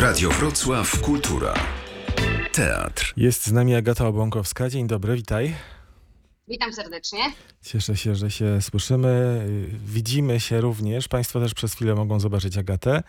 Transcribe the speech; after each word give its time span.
Radio 0.00 0.30
Wrocław 0.30 1.00
Kultura. 1.00 1.54
Teatr. 2.52 3.12
Jest 3.16 3.46
z 3.46 3.52
nami 3.52 3.74
Agata 3.74 4.06
Obłąkowska. 4.06 4.70
Dzień 4.70 4.86
dobry, 4.86 5.16
witaj. 5.16 5.54
Witam 6.48 6.72
serdecznie. 6.72 7.18
Cieszę 7.62 7.96
się, 7.96 8.14
że 8.14 8.30
się 8.30 8.62
słyszymy. 8.62 9.46
Widzimy 9.86 10.40
się 10.40 10.60
również. 10.60 11.08
Państwo 11.08 11.40
też 11.40 11.54
przez 11.54 11.74
chwilę 11.74 11.94
mogą 11.94 12.20
zobaczyć 12.20 12.58
Agatę. 12.58 13.02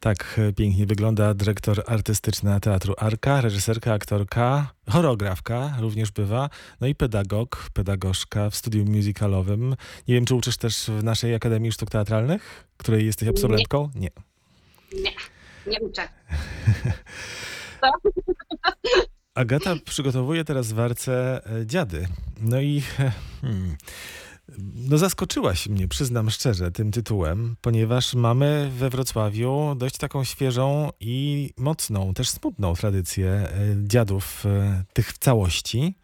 Tak 0.00 0.40
pięknie 0.56 0.86
wygląda 0.86 1.34
dyrektor 1.34 1.84
artystyczna 1.86 2.60
Teatru 2.60 2.94
Arka, 2.98 3.40
reżyserka, 3.40 3.92
aktorka, 3.92 4.72
choreografka 4.90 5.76
również 5.80 6.10
bywa, 6.10 6.50
no 6.80 6.86
i 6.86 6.94
pedagog, 6.94 7.70
pedagogzka 7.72 8.50
w 8.50 8.56
studium 8.56 8.88
musicalowym. 8.96 9.76
Nie 10.08 10.14
wiem, 10.14 10.24
czy 10.24 10.34
uczysz 10.34 10.56
też 10.56 10.90
w 10.98 11.04
naszej 11.04 11.34
Akademii 11.34 11.72
Sztuk 11.72 11.90
Teatralnych, 11.90 12.68
której 12.76 13.06
jesteś 13.06 13.28
absolwentką? 13.28 13.90
Nie. 13.94 14.10
Nie, 14.92 15.02
nie 15.02 15.12
uczę. 15.80 16.08
Agata 19.34 19.76
przygotowuje 19.84 20.44
teraz 20.44 20.72
w 20.72 20.80
Arce 20.80 21.40
e, 21.60 21.66
dziady. 21.66 22.08
No 22.40 22.60
i 22.60 22.82
e, 22.98 23.12
hmm, 23.40 23.76
no 24.74 24.98
zaskoczyłaś 24.98 25.68
mnie, 25.68 25.88
przyznam 25.88 26.30
szczerze, 26.30 26.70
tym 26.70 26.90
tytułem, 26.90 27.56
ponieważ 27.60 28.14
mamy 28.14 28.70
we 28.78 28.90
Wrocławiu 28.90 29.74
dość 29.76 29.96
taką 29.96 30.24
świeżą 30.24 30.90
i 31.00 31.50
mocną, 31.56 32.14
też 32.14 32.30
smutną 32.30 32.74
tradycję 32.74 33.28
e, 33.28 33.48
dziadów 33.84 34.44
tych 34.92 35.12
w 35.12 35.18
całości. 35.18 35.94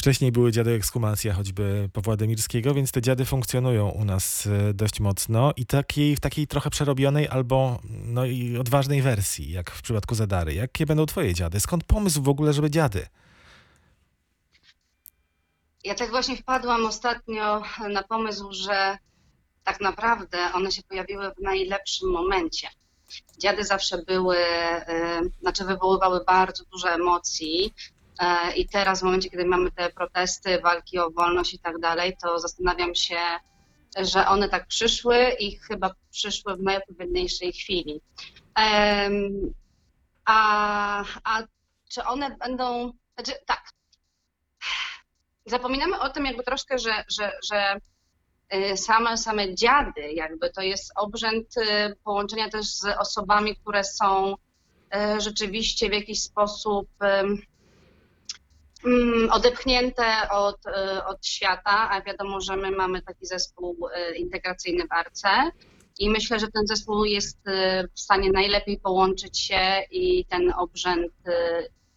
Wcześniej 0.00 0.32
były 0.32 0.52
dziady 0.52 0.70
ekshumacja 0.70 1.34
choćby 1.34 1.90
Pawła 1.92 2.16
Demirskiego, 2.16 2.74
więc 2.74 2.92
te 2.92 3.02
dziady 3.02 3.24
funkcjonują 3.24 3.88
u 3.88 4.04
nas 4.04 4.46
e, 4.46 4.74
dość 4.74 5.00
mocno 5.00 5.52
i 5.56 5.66
takiej, 5.66 6.16
w 6.16 6.20
takiej 6.20 6.46
trochę 6.46 6.70
przerobionej 6.70 7.28
albo 7.28 7.78
no 7.84 8.24
i 8.24 8.56
odważnej 8.56 9.02
wersji, 9.02 9.52
jak 9.52 9.70
w 9.70 9.82
przypadku 9.82 10.14
Zadary. 10.14 10.54
Jakie 10.54 10.86
będą 10.86 11.06
twoje 11.06 11.34
dziady? 11.34 11.60
Skąd 11.60 11.84
pomysł 11.84 12.22
w 12.22 12.28
ogóle, 12.28 12.52
żeby 12.52 12.70
dziady? 12.70 13.06
Ja 15.84 15.94
tak 15.94 16.10
właśnie 16.10 16.36
wpadłam 16.36 16.86
ostatnio 16.86 17.62
na 17.88 18.02
pomysł, 18.02 18.52
że 18.52 18.98
tak 19.64 19.80
naprawdę 19.80 20.38
one 20.54 20.72
się 20.72 20.82
pojawiły 20.82 21.30
w 21.30 21.42
najlepszym 21.42 22.10
momencie. 22.10 22.68
Dziady 23.38 23.64
zawsze 23.64 23.98
były, 23.98 24.38
e, 24.38 25.20
znaczy 25.40 25.64
wywoływały 25.64 26.24
bardzo 26.24 26.64
dużo 26.72 26.90
emocji. 26.90 27.74
E, 28.18 28.52
I 28.56 28.68
teraz, 28.68 29.00
w 29.00 29.02
momencie, 29.02 29.30
kiedy 29.30 29.44
mamy 29.44 29.72
te 29.72 29.90
protesty, 29.90 30.60
walki 30.60 30.98
o 30.98 31.10
wolność 31.10 31.54
i 31.54 31.58
tak 31.58 31.78
dalej, 31.78 32.16
to 32.22 32.38
zastanawiam 32.38 32.94
się, 32.94 33.18
że 33.96 34.26
one 34.26 34.48
tak 34.48 34.66
przyszły 34.66 35.30
i 35.38 35.58
chyba 35.58 35.94
przyszły 36.10 36.56
w 36.56 36.62
najodpowiedniejszej 36.62 37.52
chwili. 37.52 38.00
A, 40.24 41.04
a 41.24 41.42
czy 41.88 42.04
one 42.04 42.36
będą. 42.36 42.92
Znaczy, 43.14 43.32
tak, 43.46 43.70
zapominamy 45.46 46.00
o 46.00 46.10
tym 46.10 46.24
jakby 46.24 46.42
troszkę, 46.42 46.78
że, 46.78 47.04
że, 47.18 47.32
że 47.50 47.76
y, 48.54 48.76
same, 48.76 49.16
same 49.16 49.54
dziady 49.54 50.12
jakby 50.12 50.50
to 50.50 50.62
jest 50.62 50.92
obrzęd 50.96 51.56
y, 51.56 51.96
połączenia 52.04 52.50
też 52.50 52.66
z 52.66 52.84
osobami, 52.98 53.56
które 53.56 53.84
są 53.84 54.34
y, 54.34 55.20
rzeczywiście 55.20 55.88
w 55.88 55.92
jakiś 55.92 56.22
sposób 56.22 56.88
odepchnięte 59.30 60.04
od, 60.30 60.66
y, 60.66 61.04
od 61.04 61.26
świata, 61.26 61.90
a 61.90 62.02
wiadomo, 62.02 62.40
że 62.40 62.56
my 62.56 62.70
mamy 62.70 63.02
taki 63.02 63.26
zespół 63.26 63.88
y, 63.88 64.16
integracyjny 64.16 64.86
w 64.86 64.92
Arce. 64.92 65.28
I 65.98 66.10
myślę, 66.10 66.38
że 66.38 66.48
ten 66.48 66.66
zespół 66.66 67.04
jest 67.04 67.48
y, 67.48 67.88
w 67.94 68.00
stanie 68.00 68.30
najlepiej 68.32 68.80
połączyć 68.80 69.38
się 69.38 69.82
i 69.90 70.24
ten 70.24 70.52
obrzęd 70.56 71.12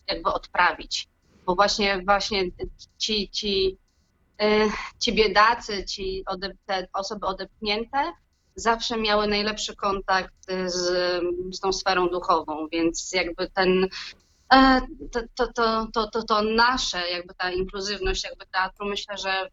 jakby 0.07 0.29
odprawić. 0.29 1.07
Bo 1.45 1.55
właśnie, 1.55 2.01
właśnie 2.05 2.43
ci, 2.97 3.29
ci, 3.29 3.77
ci 4.99 5.13
biedacy, 5.13 5.85
ci 5.85 6.23
odep- 6.29 6.57
te 6.65 6.87
osoby 6.93 7.25
odepchnięte 7.25 8.13
zawsze 8.55 8.97
miały 8.97 9.27
najlepszy 9.27 9.75
kontakt 9.75 10.33
z, 10.65 10.75
z 11.55 11.59
tą 11.59 11.73
sferą 11.73 12.09
duchową, 12.09 12.67
więc 12.71 13.11
jakby 13.13 13.49
ten 13.49 13.83
e, 13.83 13.87
to, 15.11 15.21
to, 15.35 15.53
to, 15.53 15.87
to, 15.93 16.07
to, 16.07 16.23
to 16.23 16.41
nasze, 16.41 17.09
jakby 17.09 17.33
ta 17.33 17.51
inkluzywność 17.51 18.23
jakby 18.23 18.45
teatru, 18.45 18.85
myślę, 18.85 19.17
że 19.17 19.49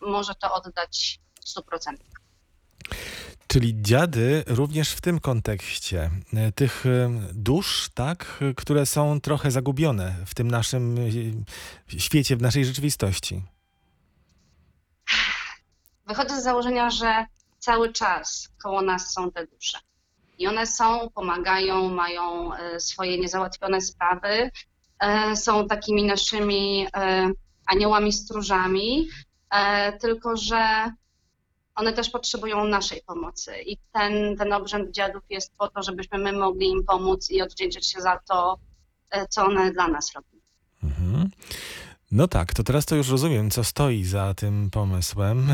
może 0.00 0.34
to 0.34 0.54
oddać 0.54 1.20
w 1.40 1.60
100%. 1.60 1.94
Czyli 3.46 3.82
dziady 3.82 4.44
również 4.46 4.92
w 4.92 5.00
tym 5.00 5.20
kontekście 5.20 6.10
e, 6.34 6.52
tych 6.52 6.86
e, 6.86 7.10
dusz, 7.34 7.90
tak, 7.94 8.38
e, 8.40 8.54
które 8.54 8.86
są 8.86 9.20
trochę 9.20 9.50
zagubione 9.50 10.14
w 10.26 10.34
tym 10.34 10.50
naszym 10.50 10.96
e, 11.94 12.00
świecie, 12.00 12.36
w 12.36 12.42
naszej 12.42 12.64
rzeczywistości. 12.64 13.42
Wychodzę 16.06 16.40
z 16.40 16.44
założenia, 16.44 16.90
że 16.90 17.26
cały 17.58 17.92
czas 17.92 18.48
koło 18.62 18.82
nas 18.82 19.12
są 19.12 19.30
te 19.30 19.46
dusze. 19.46 19.78
I 20.38 20.46
one 20.46 20.66
są, 20.66 21.10
pomagają, 21.14 21.88
mają 21.88 22.54
e, 22.54 22.80
swoje 22.80 23.18
niezałatwione 23.18 23.80
sprawy, 23.80 24.50
e, 24.98 25.36
są 25.36 25.68
takimi 25.68 26.04
naszymi 26.04 26.86
e, 26.96 27.30
aniołami 27.66 28.12
stróżami, 28.12 29.08
tylko 30.00 30.36
że 30.36 30.90
one 31.74 31.92
też 31.92 32.10
potrzebują 32.10 32.64
naszej 32.64 33.02
pomocy. 33.06 33.52
I 33.66 33.76
ten, 33.92 34.36
ten 34.36 34.52
obrzęd 34.52 34.90
dziadów 34.90 35.22
jest 35.30 35.52
po 35.58 35.68
to, 35.68 35.82
żebyśmy 35.82 36.18
my 36.18 36.32
mogli 36.32 36.68
im 36.68 36.84
pomóc 36.84 37.30
i 37.30 37.42
odwdzięczyć 37.42 37.92
się 37.92 38.00
za 38.00 38.18
to, 38.28 38.58
co 39.28 39.44
one 39.44 39.72
dla 39.72 39.88
nas 39.88 40.12
robią. 40.14 40.28
Mhm. 40.82 41.30
No 42.10 42.28
tak, 42.28 42.54
to 42.54 42.62
teraz 42.62 42.86
to 42.86 42.96
już 42.96 43.08
rozumiem, 43.08 43.50
co 43.50 43.64
stoi 43.64 44.04
za 44.04 44.34
tym 44.34 44.70
pomysłem. 44.70 45.48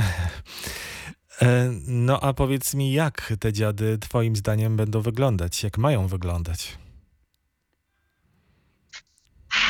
E, 1.42 1.70
No 1.86 2.20
a 2.20 2.32
powiedz 2.32 2.74
mi, 2.74 2.92
jak 2.92 3.32
te 3.40 3.52
dziady 3.52 3.98
twoim 3.98 4.36
zdaniem 4.36 4.76
będą 4.76 5.00
wyglądać? 5.00 5.62
Jak 5.62 5.78
mają 5.78 6.06
wyglądać? 6.06 6.78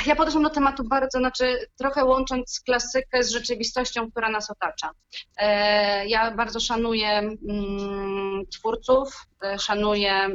Ja 0.07 0.17
podeszłam 0.17 0.43
do 0.43 0.51
tematu 0.51 0.85
bardzo, 0.85 1.19
znaczy 1.19 1.67
trochę 1.79 2.05
łącząc 2.05 2.61
klasykę 2.67 3.25
z 3.25 3.31
rzeczywistością, 3.31 4.11
która 4.11 4.29
nas 4.29 4.51
otacza. 4.51 4.91
E, 5.37 6.07
Ja 6.09 6.31
bardzo 6.37 6.61
szanuję 6.61 7.09
mm, 7.09 8.47
twórców, 8.53 9.27
e, 9.45 9.59
szanuję 9.59 10.29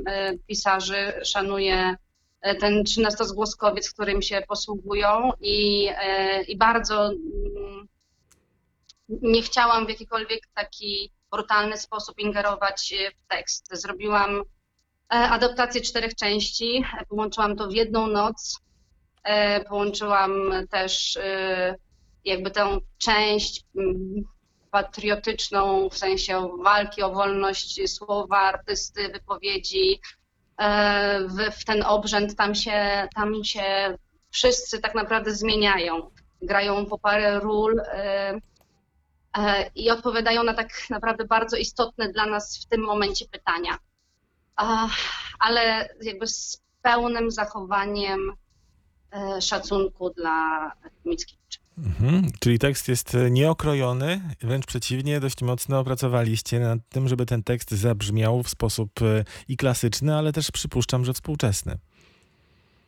pisarzy, 0.48 1.14
szanuję 1.26 1.96
ten 2.60 2.84
trzynastozgłoskowiec, 2.84 3.94
którym 3.94 4.22
się 4.22 4.42
posługują 4.48 5.32
i, 5.42 5.90
i 6.48 6.58
bardzo 6.58 7.06
mm, 7.06 7.88
nie 9.10 9.42
chciałam 9.42 9.86
w 9.86 9.90
jakikolwiek 9.90 10.40
taki 10.56 11.12
brutalny 11.36 11.78
sposób 11.78 12.20
ingerować 12.20 12.94
e, 12.94 13.12
w 13.12 13.28
tekst. 13.28 13.70
Zrobiłam 13.72 14.40
e, 14.40 14.44
adaptację 15.10 15.82
czterech 15.82 16.16
części, 16.16 16.84
połączyłam 17.10 17.56
to 17.56 17.68
w 17.68 17.74
jedną 17.74 18.08
noc. 18.08 18.60
Połączyłam 19.70 20.52
też 20.70 21.18
e, 21.18 21.76
jakby 22.26 22.52
tę 22.52 22.78
część 22.98 23.64
patriotyczną, 24.72 25.90
w 25.90 25.98
sensie 25.98 26.50
walki 26.64 27.04
o 27.04 27.12
wolność 27.12 27.90
słowa, 27.90 28.38
artysty, 28.38 29.10
wypowiedzi, 29.10 30.00
w, 31.28 31.60
w 31.60 31.66
ten 31.66 31.84
obrzęd. 31.84 32.36
Tam 32.36 32.56
się, 32.56 33.08
tam 33.16 33.44
się 33.44 33.98
wszyscy 34.32 34.80
tak 34.80 34.96
naprawdę 34.96 35.36
zmieniają. 35.36 36.12
Grają 36.42 36.86
po 36.86 36.98
parę 36.98 37.40
ról 37.40 37.82
i 39.76 39.90
odpowiadają 39.90 40.44
na 40.44 40.54
tak 40.54 40.70
naprawdę 40.90 41.26
bardzo 41.26 41.58
istotne 41.58 42.12
dla 42.12 42.26
nas 42.26 42.58
w 42.58 42.66
tym 42.66 42.82
momencie 42.82 43.26
pytania. 43.32 43.78
A, 44.56 44.88
Ale 45.40 45.90
jakby 46.02 46.28
z 46.28 46.62
pełnym 46.82 47.32
zachowaniem 47.32 48.20
e, 49.12 49.42
szacunku 49.42 50.10
dla 50.10 50.72
Mickiewicza. 51.06 51.60
Mhm. 51.78 52.32
Czyli 52.40 52.60
tekst 52.60 52.88
jest 52.88 53.16
e, 53.16 53.32
nieokrojony, 53.32 54.22
wręcz 54.42 54.66
przeciwnie, 54.66 55.20
dość 55.20 55.42
mocno 55.42 55.80
opracowaliście 55.80 56.60
nad 56.60 56.80
tym, 56.90 57.08
żeby 57.08 57.26
ten 57.26 57.44
tekst 57.44 57.72
zabrzmiał 57.72 58.44
w 58.44 58.50
sposób 58.50 58.90
e, 59.02 59.24
i 59.48 59.58
klasyczny, 59.58 60.16
ale 60.16 60.34
też 60.34 60.52
przypuszczam, 60.52 61.06
że 61.06 61.14
współczesny. 61.14 61.78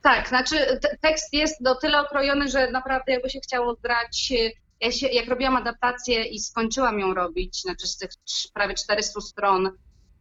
Tak, 0.02 0.28
znaczy 0.28 0.80
te- 0.82 0.98
tekst 1.02 1.34
jest 1.34 1.64
do 1.64 1.76
tyle 1.76 2.02
okrojony, 2.02 2.50
że 2.50 2.72
naprawdę 2.72 3.12
jakby 3.12 3.30
się 3.30 3.40
chciało 3.40 3.76
grać. 3.84 4.34
E, 4.82 4.86
Ja 4.86 4.92
się, 4.92 5.08
jak 5.08 5.28
robiłam 5.28 5.56
adaptację 5.56 6.24
i 6.24 6.40
skończyłam 6.40 7.00
ją 7.00 7.14
robić, 7.14 7.62
znaczy 7.62 7.88
z 7.88 7.98
tych 7.98 8.10
prawie 8.54 8.74
400 8.74 9.22
stron, 9.22 9.72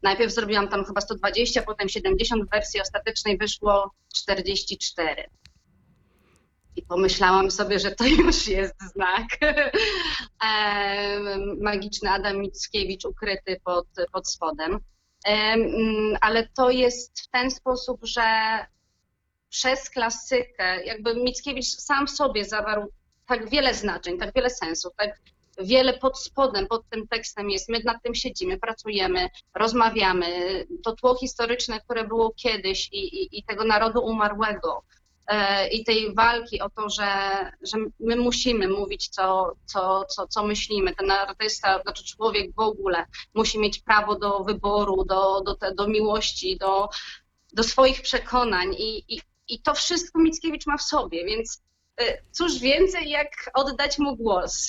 najpierw 0.03 0.33
zrobiłam 0.33 0.69
tam 0.69 0.85
chyba 0.85 1.01
120, 1.01 1.63
potem 1.63 1.89
70 1.89 2.45
w 2.45 2.51
wersji 2.51 2.81
ostatecznej 2.81 3.39
wyszło 3.39 3.91
44. 4.15 5.25
I 6.77 6.83
pomyślałam 6.83 7.51
sobie, 7.51 7.79
że 7.79 7.91
to 7.91 8.05
już 8.25 8.47
jest 8.47 8.75
znak. 8.95 9.27
Em, 10.45 11.59
Magiczny 11.63 12.11
Adam 12.11 12.37
Mickiewicz 12.39 13.05
ukryty 13.05 13.61
pod, 13.65 13.87
pod 14.13 14.31
spodem. 14.31 14.79
Em, 15.25 15.63
mm, 15.63 16.17
Ale 16.21 16.49
to 16.49 16.71
jest 16.71 17.21
w 17.21 17.29
ten 17.29 17.51
sposób, 17.51 18.01
że 18.03 18.23
przez 19.49 19.91
klasykę, 19.91 20.85
jakby 20.85 21.15
Mickiewicz 21.15 21.67
sam 21.67 22.09
sobie 22.09 22.45
zawarł 22.45 22.93
tak 23.27 23.51
wiele 23.51 23.75
znaczeń, 23.75 24.19
tak 24.19 24.35
wiele 24.35 24.51
sensów, 24.51 24.93
tak 24.97 25.21
wiele 25.59 25.99
pod 25.99 26.19
spodem, 26.19 26.67
pod 26.67 26.89
tym 26.91 27.09
tekstem 27.09 27.51
jest. 27.51 27.69
My 27.69 27.81
nad 27.85 28.03
tym 28.03 28.15
siedzimy, 28.15 28.59
pracujemy, 28.59 29.29
rozmawiamy. 29.55 30.27
To 30.85 30.93
tło 30.93 31.15
historyczne, 31.15 31.81
które 31.81 32.05
było 32.05 32.33
kiedyś 32.37 32.89
i, 32.93 33.23
i, 33.23 33.39
i 33.39 33.45
tego 33.45 33.65
narodu 33.65 34.05
umarłego 34.05 34.83
e, 35.27 35.69
i 35.69 35.85
tej 35.85 36.15
walki 36.15 36.61
o 36.61 36.71
to, 36.71 36.91
że, 36.91 37.07
że 37.63 37.79
my 38.01 38.17
musimy 38.17 38.69
mówić, 38.69 39.09
co, 39.09 39.53
co, 39.65 40.05
co, 40.05 40.29
co 40.29 40.47
myślimy. 40.47 40.95
Ten 40.95 41.11
artysta, 41.11 41.83
znaczy 41.83 42.05
człowiek 42.05 42.55
w 42.55 42.61
ogóle 42.61 43.05
musi 43.35 43.59
mieć 43.59 43.79
prawo 43.79 44.19
do 44.19 44.45
wyboru, 44.45 45.05
do, 45.05 45.41
do, 45.41 45.55
te, 45.55 45.75
do 45.75 45.89
miłości, 45.89 46.57
do, 46.57 46.89
do 47.53 47.63
swoich 47.63 48.03
przekonań 48.03 48.75
i, 48.79 49.15
i, 49.15 49.21
i 49.49 49.63
to 49.63 49.75
wszystko 49.75 50.19
Mickiewicz 50.19 50.67
ma 50.67 50.77
w 50.77 50.83
sobie, 50.83 51.25
więc 51.25 51.63
cóż 52.33 52.59
więcej, 52.59 53.11
jak 53.11 53.51
oddać 53.55 53.99
mu 53.99 54.17
głos. 54.17 54.69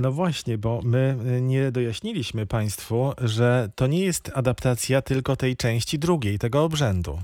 No 0.00 0.12
właśnie, 0.12 0.58
bo 0.58 0.80
my 0.84 1.16
y, 1.36 1.40
nie 1.40 1.72
dojaśniliśmy 1.72 2.46
Państwu, 2.46 3.12
że 3.18 3.68
to 3.76 3.86
nie 3.86 4.04
jest 4.04 4.30
adaptacja 4.34 5.02
tylko 5.02 5.36
tej 5.36 5.56
części 5.56 5.98
drugiej, 5.98 6.38
tego 6.38 6.64
obrzędu. 6.64 7.18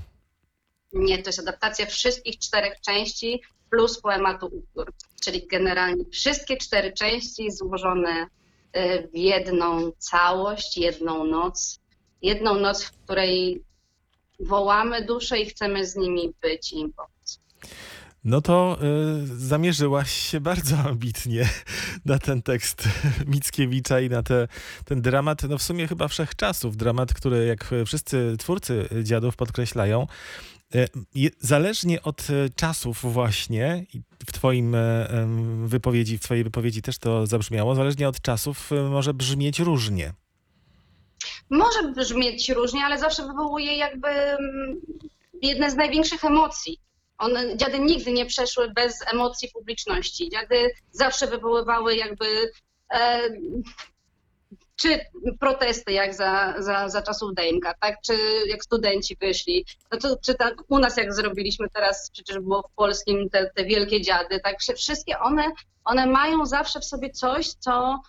Nie, 0.93 1.23
to 1.23 1.29
jest 1.29 1.39
adaptacja 1.39 1.85
wszystkich 1.85 2.39
czterech 2.39 2.81
części 2.81 3.41
plus 3.69 4.01
poematu 4.01 4.45
utwór, 4.45 4.93
czyli 5.21 5.47
generalnie 5.47 6.05
wszystkie 6.11 6.57
cztery 6.57 6.93
części 6.93 7.51
złożone 7.51 8.25
y, 8.77 9.09
w 9.13 9.17
jedną 9.17 9.91
całość, 9.91 10.77
jedną 10.77 11.23
noc. 11.23 11.79
Jedną 12.21 12.55
noc, 12.55 12.83
w 12.83 12.91
której 12.91 13.63
wołamy 14.39 15.05
duszę 15.05 15.39
i 15.39 15.45
chcemy 15.45 15.85
z 15.85 15.95
nimi 15.95 16.33
być 16.41 16.73
i 16.73 16.79
im 16.79 16.93
pomóc. 16.93 17.39
No 18.23 18.41
to 18.41 18.77
y, 19.23 19.27
zamierzyłaś 19.27 20.11
się 20.11 20.39
bardzo 20.39 20.77
ambitnie 20.77 21.49
na 22.05 22.19
ten 22.19 22.41
tekst 22.41 22.87
Mickiewicza 23.27 23.99
i 23.99 24.09
na 24.09 24.23
te, 24.23 24.47
ten 24.85 25.01
dramat, 25.01 25.43
no 25.43 25.57
w 25.57 25.63
sumie 25.63 25.87
chyba 25.87 26.07
wszechczasów, 26.07 26.77
dramat, 26.77 27.13
który 27.13 27.45
jak 27.45 27.69
wszyscy 27.85 28.35
twórcy 28.39 28.89
dziadów 29.03 29.35
podkreślają, 29.35 30.07
y, 30.75 30.87
je- 31.15 31.29
zależnie 31.39 32.01
od 32.01 32.29
y, 32.29 32.49
czasów 32.55 33.13
właśnie, 33.13 33.85
w 34.27 34.31
twoim 34.31 34.75
y, 34.75 35.07
wypowiedzi, 35.67 36.17
w 36.17 36.21
twojej 36.21 36.43
wypowiedzi 36.43 36.81
też 36.81 36.97
to 36.97 37.27
zabrzmiało, 37.27 37.75
zależnie 37.75 38.07
od 38.07 38.21
czasów 38.21 38.71
y, 38.71 38.75
może 38.75 39.13
brzmieć 39.13 39.59
różnie. 39.59 40.13
Może 41.49 41.91
brzmieć 41.95 42.49
różnie, 42.49 42.85
ale 42.85 42.99
zawsze 42.99 43.27
wywołuje 43.27 43.77
jakby 43.77 44.07
mm, 44.07 44.81
jedne 45.41 45.71
z 45.71 45.75
największych 45.75 46.25
emocji. 46.25 46.77
One, 47.21 47.57
dziady 47.57 47.79
nigdy 47.79 48.11
nie 48.11 48.25
przeszły 48.25 48.69
bez 48.69 49.07
emocji 49.13 49.49
publiczności. 49.53 50.29
Dziady 50.29 50.71
zawsze 50.91 51.27
wywoływały 51.27 51.95
jakby 51.95 52.51
e, 52.93 53.29
czy 54.75 54.99
protesty 55.39 55.91
jak 55.91 56.13
za, 56.15 56.53
za, 56.57 56.89
za 56.89 57.01
czasów 57.01 57.33
Dejmka, 57.35 57.73
tak? 57.79 57.95
Czy 58.05 58.13
jak 58.47 58.63
studenci 58.63 59.17
wyszli, 59.21 59.65
no 59.91 59.97
to, 59.97 60.17
czy 60.25 60.35
tak 60.35 60.53
u 60.67 60.79
nas 60.79 60.97
jak 60.97 61.13
zrobiliśmy 61.13 61.69
teraz, 61.73 62.11
przecież 62.11 62.39
było 62.39 62.61
w 62.61 62.75
polskim 62.75 63.29
te, 63.29 63.49
te 63.55 63.65
wielkie 63.65 64.01
dziady, 64.01 64.39
tak? 64.39 64.59
Wszy- 64.59 64.75
Wszystkie 64.75 65.19
one, 65.19 65.43
one 65.83 66.05
mają 66.05 66.45
zawsze 66.45 66.79
w 66.79 66.85
sobie 66.85 67.09
coś, 67.09 67.47
co, 67.53 67.99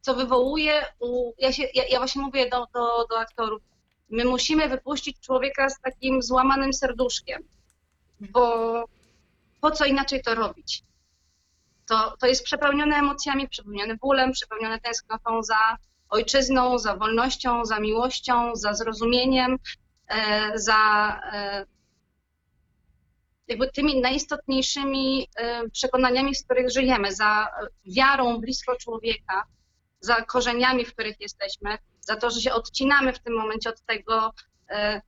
co 0.00 0.14
wywołuje 0.14 0.84
u, 1.00 1.32
ja, 1.38 1.52
się, 1.52 1.62
ja, 1.74 1.84
ja 1.90 1.98
właśnie 1.98 2.22
mówię 2.22 2.48
do, 2.50 2.66
do, 2.74 3.06
do 3.10 3.18
aktorów, 3.18 3.62
my 4.10 4.24
musimy 4.24 4.68
wypuścić 4.68 5.20
człowieka 5.20 5.70
z 5.70 5.80
takim 5.80 6.22
złamanym 6.22 6.72
serduszkiem, 6.72 7.42
bo 8.20 8.84
po 9.60 9.70
co 9.70 9.84
inaczej 9.84 10.22
to 10.22 10.34
robić? 10.34 10.82
To, 11.88 12.16
to 12.20 12.26
jest 12.26 12.44
przepełnione 12.44 12.96
emocjami, 12.96 13.48
przepełnione 13.48 13.96
bólem, 13.96 14.32
przepełnione 14.32 14.80
tęsknotą 14.80 15.42
za 15.42 15.76
ojczyzną, 16.08 16.78
za 16.78 16.96
wolnością, 16.96 17.64
za 17.64 17.80
miłością, 17.80 18.56
za 18.56 18.74
zrozumieniem, 18.74 19.58
e, 20.08 20.52
za 20.58 21.08
e, 21.32 21.66
jakby 23.48 23.72
tymi 23.72 24.00
najistotniejszymi 24.00 25.28
e, 25.36 25.68
przekonaniami, 25.68 26.34
z 26.34 26.44
których 26.44 26.70
żyjemy, 26.70 27.12
za 27.12 27.48
wiarą 27.86 28.38
blisko 28.38 28.76
człowieka, 28.76 29.44
za 30.00 30.22
korzeniami, 30.22 30.84
w 30.84 30.92
których 30.92 31.20
jesteśmy, 31.20 31.78
za 32.00 32.16
to, 32.16 32.30
że 32.30 32.40
się 32.40 32.52
odcinamy 32.52 33.12
w 33.12 33.18
tym 33.18 33.34
momencie 33.34 33.70
od 33.70 33.80
tego, 33.80 34.34
e, 34.70 35.02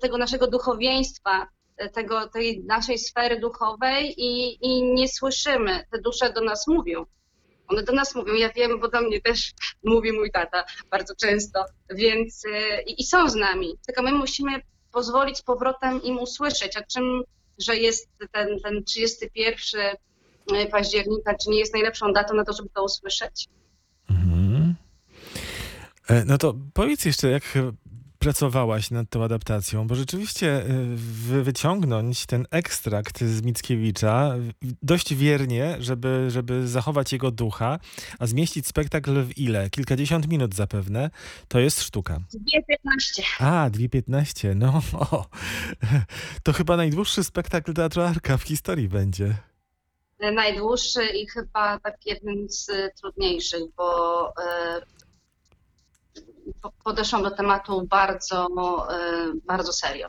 tego 0.00 0.18
naszego 0.18 0.46
duchowieństwa, 0.46 1.48
tego, 1.92 2.28
tej 2.28 2.64
naszej 2.64 2.98
sfery 2.98 3.40
duchowej 3.40 4.14
i, 4.16 4.58
i 4.66 4.82
nie 4.82 5.08
słyszymy. 5.08 5.84
Te 5.90 6.00
dusze 6.00 6.32
do 6.32 6.40
nas 6.40 6.66
mówią. 6.66 7.06
One 7.68 7.82
do 7.82 7.92
nas 7.92 8.14
mówią, 8.14 8.34
ja 8.34 8.52
wiem, 8.52 8.80
bo 8.80 8.88
do 8.88 9.00
mnie 9.00 9.20
też 9.20 9.52
mówi 9.84 10.12
mój 10.12 10.30
tata 10.30 10.64
bardzo 10.90 11.14
często, 11.16 11.64
więc 11.90 12.42
e, 12.46 12.82
i, 12.82 13.00
i 13.00 13.04
są 13.04 13.28
z 13.28 13.34
nami. 13.34 13.78
Tylko 13.86 14.02
my 14.02 14.12
musimy 14.12 14.52
pozwolić 14.92 15.42
powrotem 15.42 16.02
im 16.02 16.18
usłyszeć, 16.18 16.76
a 16.76 16.82
czym, 16.82 17.22
że 17.58 17.76
jest 17.76 18.08
ten, 18.32 18.60
ten 18.60 18.84
31 18.84 19.96
października, 20.70 21.34
czy 21.34 21.50
nie 21.50 21.58
jest 21.58 21.72
najlepszą 21.72 22.12
datą 22.12 22.34
na 22.34 22.44
to, 22.44 22.52
żeby 22.52 22.68
to 22.74 22.84
usłyszeć? 22.84 23.48
Mhm. 24.10 24.74
E, 26.08 26.24
No 26.24 26.38
to 26.38 26.54
powiedz 26.74 27.04
jeszcze, 27.04 27.30
jak 27.30 27.42
pracowałaś 28.26 28.90
nad 28.90 29.10
tą 29.10 29.24
adaptacją, 29.24 29.86
bo 29.86 29.94
rzeczywiście 29.94 30.52
e, 30.52 30.64
wy- 30.96 31.42
wyciągnąć 31.42 32.26
ten 32.26 32.46
ekstrakt 32.50 33.20
z 33.24 33.42
Mickiewicza 33.42 34.34
dość 34.82 35.14
wiernie, 35.14 35.76
żeby, 35.80 36.26
żeby 36.30 36.68
zachować 36.68 37.12
jego 37.12 37.30
ducha, 37.30 37.78
a 38.18 38.26
zmieścić 38.26 38.66
spektakl 38.66 39.22
w 39.22 39.38
ile? 39.38 39.70
Kilkadziesiąt 39.70 40.28
minut 40.28 40.54
zapewne, 40.54 41.10
to 41.48 41.58
jest 41.60 41.82
sztuka. 41.82 42.20
2.15. 42.34 43.22
A, 43.38 43.70
2.15, 43.70 44.56
no. 44.56 44.82
O. 45.10 45.26
To 46.42 46.52
chyba 46.52 46.76
najdłuższy 46.76 47.24
spektakl 47.24 47.74
Teatru 47.74 48.02
Arka 48.02 48.36
w 48.36 48.42
historii 48.42 48.88
będzie. 48.88 49.36
Najdłuższy 50.20 51.06
i 51.06 51.26
chyba 51.28 51.78
tak 51.80 52.06
jeden 52.06 52.48
z 52.48 52.70
trudniejszych, 53.00 53.62
bo 53.76 54.28
e, 54.28 54.80
podeszłam 56.84 57.22
do 57.22 57.30
tematu 57.30 57.86
bardzo, 57.86 58.46
e, 58.90 59.32
bardzo 59.46 59.72
serio. 59.72 60.08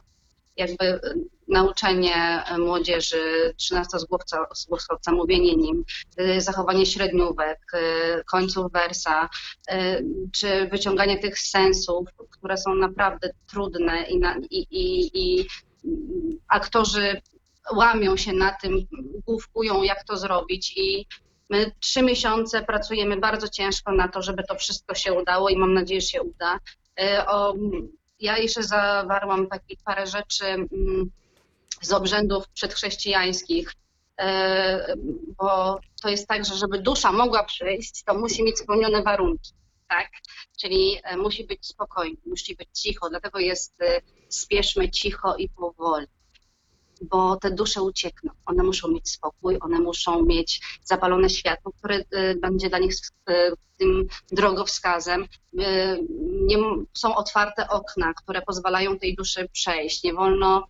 Jakby 0.57 0.85
e, 0.85 0.99
nauczenie 1.47 2.43
młodzieży, 2.59 3.53
13 3.57 3.99
zgłowca, 3.99 4.45
zgłowca, 4.55 5.11
mówienie 5.11 5.55
nim, 5.55 5.83
e, 6.17 6.41
zachowanie 6.41 6.85
średniówek, 6.85 7.59
e, 7.73 8.23
końców 8.23 8.71
wersa, 8.71 9.29
e, 9.69 10.01
czy 10.31 10.67
wyciąganie 10.71 11.17
tych 11.17 11.39
sensów, 11.39 12.07
które 12.29 12.57
są 12.57 12.75
naprawdę 12.75 13.29
trudne 13.47 14.03
i, 14.03 14.19
na, 14.19 14.35
i, 14.49 14.67
i, 14.71 15.11
i 15.13 15.47
aktorzy 16.47 17.21
łamią 17.75 18.17
się 18.17 18.33
na 18.33 18.51
tym, 18.51 18.79
główkują, 19.25 19.83
jak 19.83 20.03
to 20.03 20.17
zrobić 20.17 20.77
i 20.77 21.05
my 21.49 21.71
trzy 21.79 22.01
miesiące 22.01 22.61
pracujemy 22.61 23.17
bardzo 23.17 23.47
ciężko 23.47 23.91
na 23.91 24.07
to, 24.07 24.21
żeby 24.21 24.43
to 24.43 24.55
wszystko 24.55 24.95
się 24.95 25.13
udało 25.13 25.49
i 25.49 25.57
mam 25.57 25.73
nadzieję, 25.73 26.01
że 26.01 26.07
się 26.07 26.21
uda. 26.21 26.59
E, 26.99 27.25
ja 28.19 28.37
jeszcze 28.37 28.63
zawarłam 28.63 29.47
takich 29.47 29.77
parę 29.83 30.07
rzeczy 30.07 30.45
mm, 30.45 31.11
z 31.81 31.91
obrzędów 31.91 32.49
przedchrześcijańskich, 32.49 33.73
e, 34.19 34.95
bo 35.37 35.79
to 36.01 36.09
jest 36.09 36.27
tak, 36.27 36.45
że 36.45 36.55
żeby 36.55 36.79
dusza 36.79 37.11
mogła 37.11 37.43
przyjść, 37.43 38.03
to 38.03 38.13
musi 38.13 38.43
mieć 38.43 38.59
spełnione 38.59 39.03
warunki, 39.03 39.51
tak? 39.87 40.09
Czyli 40.61 40.97
e, 41.03 41.17
musi 41.17 41.43
być 41.43 41.67
spokojny, 41.67 42.17
musi 42.25 42.55
być 42.55 42.69
cicho, 42.73 43.09
dlatego 43.09 43.39
jest 43.39 43.73
spieszmy 44.29 44.89
cicho 44.89 45.35
i 45.35 45.49
powoli 45.49 46.07
bo 47.01 47.35
te 47.35 47.51
dusze 47.51 47.81
uciekną. 47.81 48.31
One 48.45 48.63
muszą 48.63 48.87
mieć 48.87 49.09
spokój, 49.09 49.57
one 49.61 49.79
muszą 49.79 50.25
mieć 50.25 50.61
zapalone 50.83 51.29
światło, 51.29 51.71
które 51.71 51.97
y, 51.97 52.35
będzie 52.41 52.69
dla 52.69 52.79
nich 52.79 52.93
y, 53.29 53.33
tym 53.77 54.07
drogowskazem. 54.31 55.23
Y, 55.23 55.57
Nie, 56.47 56.57
są 56.93 57.15
otwarte 57.15 57.69
okna, 57.69 58.13
które 58.13 58.41
pozwalają 58.41 58.99
tej 58.99 59.15
duszy 59.15 59.49
przejść. 59.51 60.03
Nie 60.03 60.13
wolno 60.13 60.67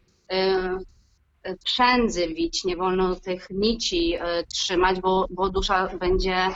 przędzy 1.63 2.27
wić, 2.27 2.63
nie 2.63 2.77
wolno 2.77 3.15
tych 3.15 3.48
nici 3.50 4.17
trzymać, 4.53 5.00
bo, 5.00 5.27
bo 5.29 5.50
dusza 5.50 5.88
będzie 5.88 6.48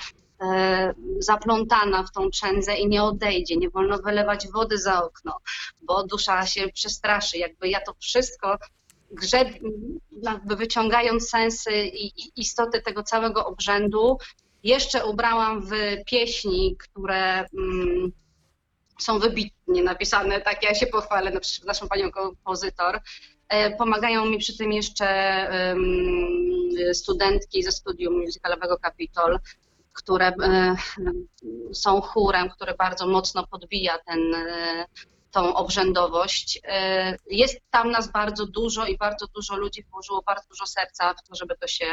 zaplątana 1.20 2.04
w 2.04 2.12
tą 2.12 2.30
przędzę 2.30 2.76
i 2.76 2.88
nie 2.88 3.04
odejdzie. 3.04 3.56
Nie 3.58 3.70
wolno 3.70 3.98
wylewać 3.98 4.48
wody 4.48 4.78
za 4.78 5.04
okno, 5.04 5.38
bo 5.82 6.04
dusza 6.04 6.46
się 6.46 6.68
przestraszy. 6.74 7.38
Jakby 7.38 7.70
ja 7.70 7.82
to 7.82 7.94
wszystko 8.00 8.58
grzeb, 9.12 9.50
jakby 10.24 10.56
wyciągając 10.56 11.30
sensy 11.30 11.72
i, 11.72 12.06
i 12.06 12.32
istoty 12.36 12.82
tego 12.82 13.04
całego 13.04 13.46
obrzędu, 13.46 14.18
jeszcze 14.64 15.06
ubrałam 15.06 15.62
w 15.62 15.72
pieśni, 16.06 16.78
które, 16.78 17.46
mm, 17.58 18.12
są 19.00 19.20
wybitnie 19.20 19.84
napisane, 19.84 20.42
tak 20.42 20.64
ja 20.64 20.76
się 20.76 20.88
pochwalę, 20.88 21.32
naszą 21.66 21.88
panią 21.88 22.12
kompozytor. 22.12 23.00
E, 23.50 23.76
Pomagają 23.78 24.26
mi 24.26 24.38
przy 24.38 24.58
tym 24.58 24.72
jeszcze 24.72 25.08
em, 25.08 25.80
studentki 26.94 27.64
ze 27.64 27.72
studium 27.72 28.22
musicalowego 28.22 28.78
Capitol, 28.78 29.40
które 29.94 30.28
e, 30.28 30.76
są 31.74 32.02
chórem, 32.02 32.50
który 32.50 32.74
bardzo 32.74 33.08
mocno 33.08 33.48
podbija 33.48 33.98
ten, 34.06 34.36
e, 34.36 34.86
tą 35.32 35.56
obrzędowość. 35.56 36.60
E, 36.64 37.18
Jest 37.30 37.60
tam 37.72 37.92
nas 37.92 38.12
bardzo 38.12 38.46
dużo 38.46 38.86
i 38.86 38.98
bardzo 38.98 39.28
dużo 39.36 39.56
ludzi 39.58 39.84
włożyło 39.92 40.22
bardzo 40.26 40.48
dużo 40.50 40.66
serca 40.66 41.14
w 41.14 41.24
to, 41.28 41.36
żeby 41.36 41.56
to 41.62 41.68
się 41.68 41.86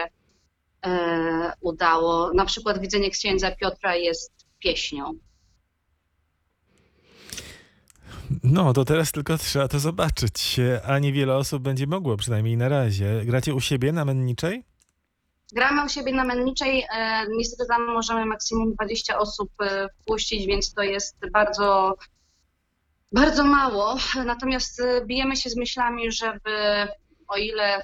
e, 0.86 1.52
udało. 1.60 2.32
Na 2.34 2.44
przykład 2.44 2.80
widzenie 2.80 3.10
księdza 3.10 3.50
Piotra 3.50 3.96
jest 3.96 4.32
pieśnią. 4.58 5.14
No, 8.42 8.72
to 8.72 8.84
teraz 8.84 9.12
tylko 9.12 9.38
trzeba 9.38 9.68
to 9.68 9.78
zobaczyć, 9.78 10.56
a 10.86 10.98
niewiele 10.98 11.36
osób 11.36 11.62
będzie 11.62 11.86
mogło, 11.86 12.16
przynajmniej 12.16 12.56
na 12.56 12.68
razie. 12.68 13.22
Gracie 13.24 13.54
u 13.54 13.60
siebie 13.60 13.92
na 13.92 14.04
Menniczej? 14.04 14.64
Gramy 15.52 15.84
u 15.84 15.88
siebie 15.88 16.12
na 16.12 16.24
Menniczej. 16.24 16.84
e, 16.96 17.26
Niestety 17.36 17.68
tam 17.68 17.86
możemy 17.86 18.26
maksimum 18.26 18.74
20 18.74 19.18
osób 19.18 19.50
wpuścić, 20.02 20.46
więc 20.46 20.74
to 20.74 20.82
jest 20.82 21.16
bardzo, 21.32 21.94
bardzo 23.12 23.44
mało. 23.44 23.96
Natomiast 24.24 24.80
e, 24.80 25.06
bijemy 25.06 25.36
się 25.36 25.50
z 25.50 25.56
myślami, 25.56 26.12
żeby 26.12 26.88
o 27.28 27.36
ile 27.36 27.82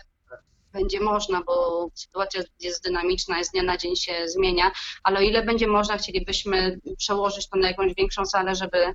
będzie 0.72 1.00
można, 1.00 1.42
bo 1.42 1.88
sytuacja 1.94 2.42
jest 2.60 2.84
dynamiczna, 2.84 3.44
z 3.44 3.50
dnia 3.50 3.62
na 3.62 3.76
dzień 3.76 3.96
się 3.96 4.28
zmienia, 4.28 4.70
ale 5.02 5.18
o 5.18 5.22
ile 5.22 5.42
będzie 5.42 5.66
można, 5.66 5.98
chcielibyśmy 5.98 6.78
przełożyć 6.98 7.48
to 7.48 7.58
na 7.58 7.68
jakąś 7.68 7.94
większą 7.94 8.26
salę, 8.26 8.54
żeby, 8.54 8.94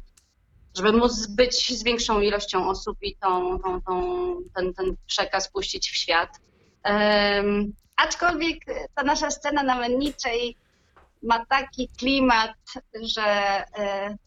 żeby 0.77 0.93
móc 0.93 1.27
być 1.27 1.79
z 1.79 1.83
większą 1.83 2.21
ilością 2.21 2.69
osób 2.69 2.98
i 3.01 3.15
tą, 3.15 3.59
tą, 3.59 3.81
tą, 3.81 4.36
ten, 4.55 4.74
ten 4.74 4.95
przekaz 5.05 5.51
puścić 5.51 5.89
w 5.89 5.95
świat. 5.95 6.29
Em, 6.83 7.74
aczkolwiek 7.95 8.57
ta 8.95 9.03
nasza 9.03 9.31
scena 9.31 9.63
na 9.63 9.75
Menniczej 9.75 10.55
ma 11.24 11.45
taki 11.45 11.89
klimat, 11.98 12.53
że, 13.01 13.24
e, 13.77 14.17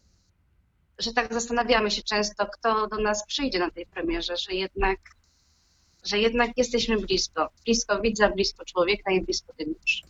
że 0.99 1.13
tak 1.13 1.33
zastanawiamy 1.33 1.91
się 1.91 2.01
często, 2.03 2.45
kto 2.45 2.87
do 2.87 2.97
nas 2.97 3.25
przyjdzie 3.25 3.59
na 3.59 3.71
tej 3.71 3.85
premierze, 3.85 4.37
że 4.37 4.55
jednak, 4.55 4.99
że 6.05 6.19
jednak 6.19 6.51
jesteśmy 6.57 6.97
blisko. 6.97 7.49
Blisko 7.65 8.01
widza, 8.01 8.29
blisko 8.29 8.65
człowieka 8.65 9.11
i 9.11 9.21
blisko 9.21 9.53
tej 9.53 9.65
duszy. 9.67 10.03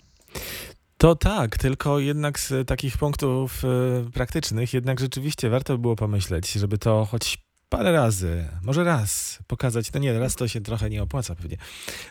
To 0.97 1.15
tak, 1.15 1.57
tylko 1.57 1.99
jednak 1.99 2.39
z 2.39 2.67
takich 2.67 2.97
punktów 2.97 3.61
e, 3.65 4.11
praktycznych, 4.11 4.73
jednak 4.73 4.99
rzeczywiście 4.99 5.49
warto 5.49 5.73
by 5.73 5.79
było 5.81 5.95
pomyśleć, 5.95 6.51
żeby 6.51 6.77
to 6.77 7.05
choć 7.05 7.37
parę 7.77 7.91
razy, 7.91 8.45
może 8.63 8.83
raz 8.83 9.39
pokazać, 9.47 9.93
no 9.93 9.99
nie, 9.99 10.19
raz 10.19 10.35
to 10.35 10.47
się 10.47 10.61
trochę 10.61 10.89
nie 10.89 11.03
opłaca 11.03 11.35
pewnie, 11.35 11.57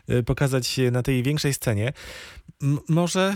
e, 0.08 0.22
pokazać 0.22 0.80
na 0.92 1.02
tej 1.02 1.22
większej 1.22 1.54
scenie. 1.54 1.92
Może 2.88 3.34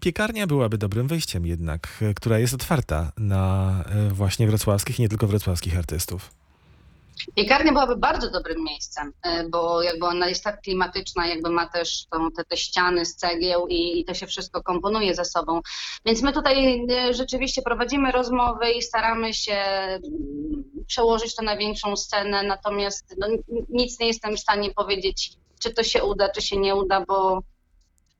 piekarnia 0.00 0.46
byłaby 0.46 0.78
dobrym 0.78 1.06
wyjściem 1.06 1.46
jednak, 1.46 1.88
e, 2.02 2.14
która 2.14 2.38
jest 2.38 2.54
otwarta 2.54 3.12
na 3.16 3.72
e, 3.86 4.08
właśnie 4.08 4.46
wrocławskich 4.46 4.98
nie 4.98 5.08
tylko 5.08 5.26
wrocławskich 5.26 5.78
artystów. 5.78 6.30
Piekarnia 7.34 7.72
byłaby 7.72 7.96
bardzo 7.96 8.30
dobrym 8.30 8.64
miejscem, 8.64 9.12
bo 9.50 9.82
jakby 9.82 10.06
ona 10.06 10.28
jest 10.28 10.44
tak 10.44 10.60
klimatyczna, 10.60 11.26
jakby 11.26 11.50
ma 11.50 11.66
też 11.66 12.06
tą, 12.10 12.30
te, 12.30 12.44
te 12.44 12.56
ściany 12.56 13.06
z 13.06 13.16
cegieł 13.16 13.66
i, 13.68 14.00
i 14.00 14.04
to 14.04 14.14
się 14.14 14.26
wszystko 14.26 14.62
komponuje 14.62 15.14
ze 15.14 15.24
sobą. 15.24 15.60
Więc 16.06 16.22
my 16.22 16.32
tutaj 16.32 16.86
rzeczywiście 17.10 17.62
prowadzimy 17.62 18.12
rozmowy 18.12 18.70
i 18.70 18.82
staramy 18.82 19.34
się 19.34 19.58
przełożyć 20.86 21.34
to 21.34 21.42
na 21.42 21.56
większą 21.56 21.96
scenę, 21.96 22.42
natomiast 22.42 23.14
no, 23.18 23.26
nic 23.68 24.00
nie 24.00 24.06
jestem 24.06 24.36
w 24.36 24.40
stanie 24.40 24.70
powiedzieć, 24.70 25.32
czy 25.60 25.74
to 25.74 25.82
się 25.82 26.04
uda, 26.04 26.28
czy 26.28 26.42
się 26.42 26.56
nie 26.56 26.74
uda, 26.74 27.04
bo 27.08 27.42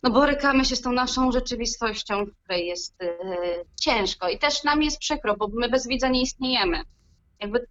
no 0.02 0.10
borykamy 0.10 0.64
się 0.64 0.76
z 0.76 0.80
tą 0.80 0.92
naszą 0.92 1.32
rzeczywistością, 1.32 2.24
w 2.24 2.42
której 2.42 2.66
jest 2.66 3.02
e, 3.02 3.16
ciężko 3.80 4.28
i 4.28 4.38
też 4.38 4.64
nam 4.64 4.82
jest 4.82 4.98
przykro, 4.98 5.36
bo 5.36 5.48
my 5.52 5.68
bez 5.68 5.86
widza 5.88 6.08
nie 6.08 6.22
istniejemy. 6.22 6.82
Jakby 7.40 7.66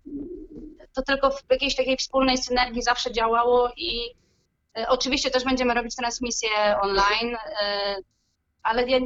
to 0.94 1.02
tylko 1.02 1.32
w 1.32 1.44
jakiejś 1.50 1.76
takiej 1.76 1.98
wspólnej 1.98 2.38
synergii 2.38 2.82
zawsze 2.82 3.12
działało 3.12 3.72
i 3.78 4.16
e, 4.78 4.88
oczywiście 4.90 5.32
też 5.32 5.44
będziemy 5.44 5.74
robić 5.74 5.96
transmisję 5.96 6.50
online, 6.82 7.36
e, 7.62 7.96
ale 8.64 8.90
ja 8.90 9.00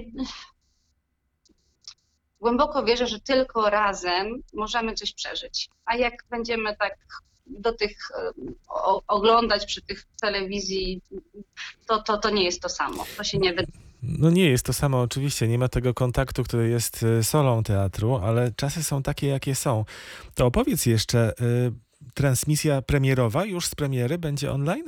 głęboko 2.42 2.84
wierzę, 2.84 3.08
że 3.08 3.20
tylko 3.20 3.70
razem 3.70 4.44
możemy 4.54 4.94
coś 4.94 5.14
przeżyć. 5.14 5.70
A 5.86 5.96
jak 5.96 6.14
będziemy 6.30 6.76
tak 6.76 6.98
do 7.46 7.74
tych 7.74 7.98
e, 8.18 8.32
o, 8.68 9.02
oglądać 9.08 9.66
przy 9.66 9.82
tych 9.82 10.08
telewizji, 10.22 11.02
to, 11.88 12.04
to, 12.04 12.18
to 12.18 12.30
nie 12.30 12.44
jest 12.44 12.62
to 12.62 12.70
samo. 12.70 13.06
To 13.18 13.24
się 13.24 13.38
nie 13.38 13.50
wydarzy. 13.54 13.90
No 14.02 14.30
nie 14.30 14.50
jest 14.50 14.66
to 14.66 14.74
samo, 14.74 15.02
oczywiście, 15.02 15.48
nie 15.48 15.58
ma 15.58 15.68
tego 15.68 15.94
kontaktu, 15.94 16.44
który 16.44 16.70
jest 16.70 17.04
y, 17.04 17.24
solą 17.24 17.64
teatru, 17.64 18.16
ale 18.16 18.52
czasy 18.52 18.84
są 18.84 19.04
takie, 19.04 19.28
jakie 19.28 19.56
są. 19.56 19.86
To 20.34 20.46
opowiedz 20.46 20.86
jeszcze, 20.86 21.34
y, 21.42 21.72
transmisja 22.14 22.82
premierowa 22.82 23.46
już 23.46 23.66
z 23.66 23.76
premiery 23.76 24.18
będzie 24.18 24.52
online? 24.52 24.86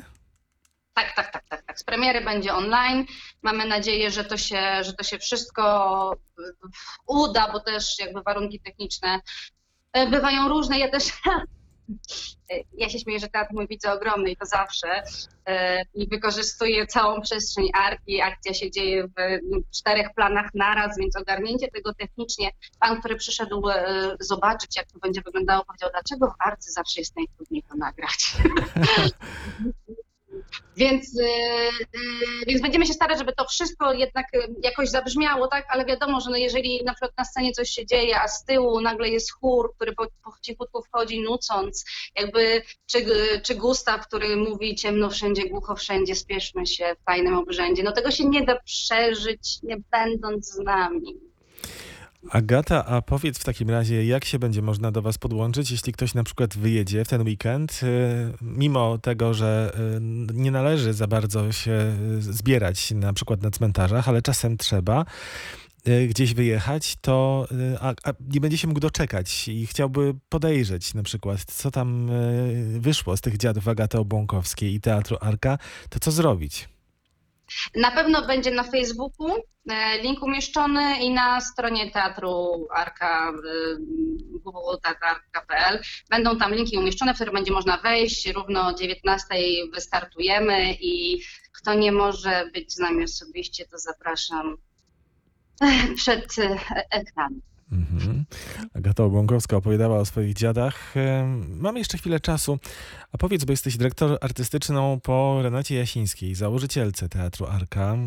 Tak, 0.93 1.15
tak, 1.15 1.31
tak, 1.31 1.49
tak, 1.49 1.60
tak. 1.71 1.79
Z 1.79 1.83
premiery 1.83 2.21
będzie 2.21 2.53
online. 2.53 3.05
Mamy 3.41 3.65
nadzieję, 3.65 4.11
że 4.11 4.23
to 4.23 4.37
się, 4.37 4.83
że 4.83 4.93
to 4.93 5.03
się 5.03 5.19
wszystko 5.19 6.15
uda, 7.07 7.51
bo 7.51 7.59
też 7.59 7.99
jakby 7.99 8.21
warunki 8.21 8.59
techniczne 8.59 9.19
y, 9.97 10.07
bywają 10.07 10.47
różne. 10.49 10.79
Ja 10.79 10.89
też 10.89 11.03
ja 12.77 12.89
się 12.89 12.99
śmieję, 12.99 13.19
że 13.19 13.29
teatr 13.29 13.53
mój 13.53 13.67
widzę 13.67 13.93
ogromny 13.93 14.31
i 14.31 14.37
to 14.37 14.45
zawsze. 14.45 15.03
y, 15.03 15.53
I 15.93 16.07
wykorzystuję 16.07 16.87
całą 16.87 17.21
przestrzeń 17.21 17.69
arki. 17.73 18.21
Akcja 18.21 18.53
się 18.53 18.71
dzieje 18.71 19.07
w 19.07 19.11
czterech 19.77 20.07
planach 20.15 20.49
naraz, 20.53 20.97
więc 20.97 21.15
ogarnięcie 21.15 21.67
tego 21.67 21.93
technicznie. 21.93 22.51
Pan, 22.79 22.99
który 22.99 23.15
przyszedł 23.15 23.69
y, 23.69 23.73
zobaczyć, 24.19 24.75
jak 24.75 24.87
to 24.91 24.99
będzie 24.99 25.21
wyglądało, 25.21 25.65
powiedział, 25.65 25.89
dlaczego 25.91 26.27
w 26.27 26.35
arce 26.39 26.71
zawsze 26.71 27.01
jest 27.01 27.15
najtrudniej 27.15 27.63
to 27.63 27.75
nagrać. 27.75 28.33
Więc, 30.77 31.19
y, 31.19 31.23
y, 31.23 32.45
więc 32.47 32.61
będziemy 32.61 32.85
się 32.85 32.93
starać, 32.93 33.17
żeby 33.17 33.33
to 33.33 33.45
wszystko 33.47 33.93
jednak 33.93 34.25
y, 34.35 34.55
jakoś 34.63 34.89
zabrzmiało, 34.89 35.47
tak? 35.47 35.65
Ale 35.69 35.85
wiadomo, 35.85 36.21
że 36.21 36.29
no 36.29 36.37
jeżeli 36.37 36.83
na 36.85 36.93
przykład 36.93 37.11
na 37.17 37.25
scenie 37.25 37.51
coś 37.51 37.69
się 37.69 37.85
dzieje, 37.85 38.21
a 38.21 38.27
z 38.27 38.45
tyłu 38.45 38.81
nagle 38.81 39.09
jest 39.09 39.31
chór, 39.31 39.73
który 39.75 39.95
po, 39.95 40.03
po 40.23 40.31
cichutku 40.41 40.83
wchodzi 40.83 41.21
nucąc, 41.21 41.85
jakby 42.15 42.61
czy, 42.85 43.05
czy 43.43 43.55
Gustaw, 43.55 44.07
który 44.07 44.37
mówi 44.37 44.75
ciemno 44.75 45.09
wszędzie, 45.09 45.49
głucho 45.49 45.75
wszędzie, 45.75 46.15
spieszmy 46.15 46.67
się 46.67 46.95
w 47.01 47.05
tajnym 47.05 47.37
obrzędzie. 47.37 47.83
No 47.83 47.91
tego 47.91 48.11
się 48.11 48.25
nie 48.25 48.45
da 48.45 48.59
przeżyć, 48.59 49.59
nie 49.63 49.77
będąc 49.91 50.47
z 50.47 50.59
nami. 50.59 51.30
Agata, 52.29 52.85
a 52.85 53.01
powiedz 53.01 53.39
w 53.39 53.43
takim 53.43 53.69
razie, 53.69 54.05
jak 54.05 54.25
się 54.25 54.39
będzie 54.39 54.61
można 54.61 54.91
do 54.91 55.01
Was 55.01 55.17
podłączyć, 55.17 55.71
jeśli 55.71 55.93
ktoś 55.93 56.13
na 56.13 56.23
przykład 56.23 56.57
wyjedzie 56.57 57.05
w 57.05 57.07
ten 57.07 57.21
weekend, 57.21 57.79
y, 57.83 58.33
mimo 58.41 58.97
tego, 58.97 59.33
że 59.33 59.71
y, 59.97 60.33
nie 60.33 60.51
należy 60.51 60.93
za 60.93 61.07
bardzo 61.07 61.51
się 61.51 61.95
y, 62.17 62.21
zbierać 62.21 62.91
na 62.91 63.13
przykład 63.13 63.41
na 63.41 63.51
cmentarzach, 63.51 64.09
ale 64.09 64.21
czasem 64.21 64.57
trzeba 64.57 65.05
gdzieś 66.09 66.33
wyjechać, 66.33 66.95
to 67.01 67.47
a, 67.79 67.93
a 68.03 68.13
nie 68.33 68.41
będzie 68.41 68.57
się 68.57 68.67
mógł 68.67 68.79
doczekać 68.79 69.47
i 69.47 69.67
chciałby 69.67 70.13
podejrzeć 70.29 70.93
na 70.93 71.03
przykład, 71.03 71.45
co 71.45 71.71
tam 71.71 72.11
wyszło 72.79 73.17
z 73.17 73.21
tych 73.21 73.37
dziadów 73.37 73.67
Agaty 73.67 73.97
Obłąkowskiej 73.97 74.73
i 74.73 74.81
Teatru 74.81 75.17
Arka, 75.21 75.57
to 75.89 75.99
co 75.99 76.11
zrobić? 76.11 76.69
Na 77.75 77.91
pewno 77.91 78.27
będzie 78.27 78.51
na 78.51 78.63
Facebooku 78.63 79.35
link 80.01 80.23
umieszczony 80.23 80.99
i 80.99 81.09
na 81.11 81.41
stronie 81.41 81.91
Teatru 81.91 82.67
Arka 82.71 83.29
e, 83.29 83.33
www.teatrarka.pl 84.43 85.81
będą 86.09 86.37
tam 86.37 86.53
linki 86.53 86.77
umieszczone, 86.77 87.13
w 87.13 87.15
które 87.15 87.31
będzie 87.31 87.51
można 87.51 87.77
wejść. 87.77 88.29
Równo 88.29 88.67
o 88.67 88.73
19 88.73 89.27
wystartujemy 89.73 90.73
i 90.73 91.21
kto 91.51 91.73
nie 91.73 91.91
może 91.91 92.49
być 92.53 92.73
z 92.73 92.79
nami 92.79 93.03
osobiście, 93.03 93.65
to 93.65 93.77
zapraszam 93.77 94.57
e, 95.61 95.93
przed 95.95 96.39
e, 96.39 96.57
ekran. 96.91 97.41
Mhm. 97.71 98.25
Agata 98.73 99.03
Obłąkowska 99.03 99.57
opowiadała 99.57 99.99
o 99.99 100.05
swoich 100.05 100.33
dziadach. 100.33 100.93
Mamy 101.47 101.79
jeszcze 101.79 101.97
chwilę 101.97 102.19
czasu. 102.19 102.59
A 103.11 103.17
powiedz, 103.17 103.45
bo 103.45 103.53
jesteś 103.53 103.77
dyrektor 103.77 104.17
artystyczną 104.21 104.99
po 104.99 105.39
Renacie 105.41 105.75
Jasińskiej, 105.75 106.35
założycielce 106.35 107.09
Teatru 107.09 107.45
Arka, 107.45 107.97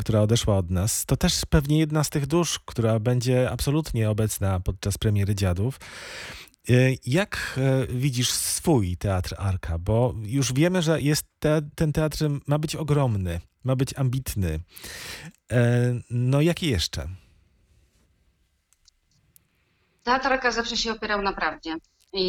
która 0.00 0.20
odeszła 0.20 0.56
od 0.56 0.70
nas. 0.70 1.06
To 1.06 1.16
też 1.16 1.40
pewnie 1.50 1.78
jedna 1.78 2.04
z 2.04 2.10
tych 2.10 2.26
dusz, 2.26 2.58
która 2.64 2.98
będzie 2.98 3.50
absolutnie 3.50 4.10
obecna 4.10 4.60
podczas 4.60 4.98
premiery 4.98 5.34
Dziadów. 5.34 5.80
Y, 6.70 6.98
Jak 7.06 7.58
e, 7.58 7.86
widzisz 7.86 8.30
swój 8.30 8.96
Teatr 8.96 9.34
Arka? 9.38 9.78
Bo 9.78 10.14
już 10.22 10.52
wiemy, 10.52 10.82
że 10.82 11.00
jest 11.00 11.26
te, 11.38 11.62
ten 11.74 11.92
teatr 11.92 12.28
ma 12.46 12.58
być 12.58 12.76
ogromny, 12.76 13.40
ma 13.64 13.76
być 13.76 13.94
ambitny. 13.94 14.60
E, 15.52 15.94
No 16.10 16.40
jaki 16.40 16.66
jeszcze? 16.66 17.08
Teatraka 20.02 20.50
zawsze 20.50 20.76
się 20.76 20.92
opierał 20.92 21.22
na 21.22 21.32
prawdzie 21.32 21.76
i, 22.12 22.24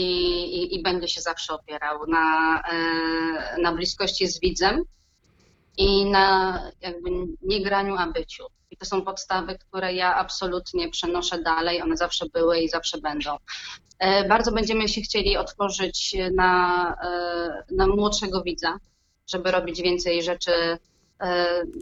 i, 0.58 0.76
i 0.76 0.84
będzie 0.84 1.08
się 1.08 1.22
zawsze 1.22 1.54
opierał 1.54 2.08
na, 2.08 2.60
e, 2.72 3.62
na 3.62 3.72
bliskości 3.72 4.28
z 4.28 4.40
widzem 4.40 4.84
i 5.78 6.06
na 6.06 6.60
jakby 6.82 7.10
nie 7.42 7.64
graniu, 7.64 7.96
a 7.98 8.08
byciu. 8.08 8.44
I 8.72 8.78
to 8.78 8.86
są 8.86 9.02
podstawy, 9.02 9.58
które 9.58 9.94
ja 9.94 10.16
absolutnie 10.16 10.90
przenoszę 10.90 11.42
dalej. 11.42 11.82
One 11.82 11.98
zawsze 11.98 12.26
były 12.34 12.60
i 12.60 12.70
zawsze 12.70 12.98
będą. 12.98 13.38
E, 14.00 14.28
Bardzo 14.28 14.52
będziemy 14.52 14.88
się 14.88 15.02
chcieli 15.02 15.38
otworzyć 15.38 16.16
na, 16.36 16.96
e, 17.04 17.64
na 17.76 17.88
młodszego 17.88 18.44
widza, 18.44 18.78
żeby 19.28 19.52
robić 19.52 19.82
więcej 19.82 20.24
rzeczy 20.24 20.52